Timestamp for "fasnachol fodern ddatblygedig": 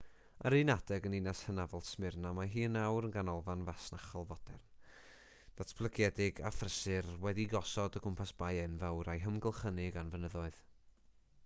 3.67-6.43